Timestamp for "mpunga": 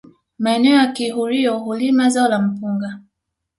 2.41-2.99